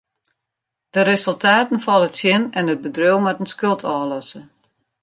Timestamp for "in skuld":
3.43-3.81